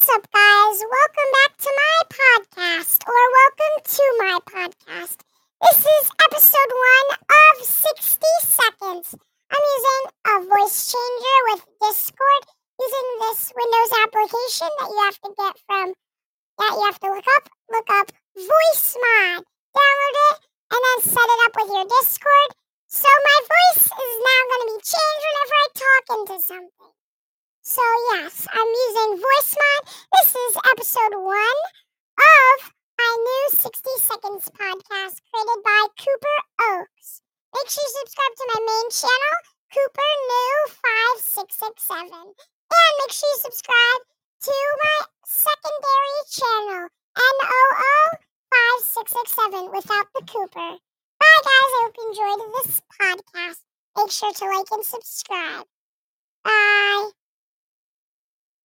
[0.00, 0.80] What's up, guys?
[0.80, 5.20] Welcome back to my podcast, or welcome to my podcast.
[5.60, 9.12] This is episode one of 60 seconds.
[9.52, 12.44] I'm using a voice changer with Discord,
[12.80, 17.28] using this Windows application that you have to get from, that you have to look
[17.36, 18.08] up, look up
[18.40, 19.44] VoiceMod.
[19.44, 20.36] Download it,
[20.72, 22.50] and then set it up with your Discord.
[22.88, 26.99] So my voice is now going to be changed whenever I talk into something.
[27.62, 27.82] So,
[28.12, 29.82] yes, I'm using VoiceMod.
[30.16, 31.60] This is episode one
[32.16, 36.38] of my new 60 Seconds podcast created by Cooper
[36.72, 37.20] Oaks.
[37.54, 39.36] Make sure you subscribe to my main channel,
[39.76, 40.56] Cooper New
[41.36, 42.32] 5667.
[42.32, 44.02] And make sure you subscribe
[44.40, 44.98] to my
[45.28, 47.94] secondary channel, NOO
[48.88, 50.80] 5667, without the Cooper.
[51.20, 51.72] Bye, guys.
[51.76, 53.60] I hope you enjoyed this podcast.
[54.00, 55.68] Make sure to like and subscribe.
[56.42, 57.09] Bye.